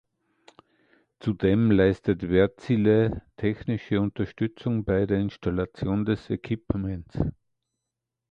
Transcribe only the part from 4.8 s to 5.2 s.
bei der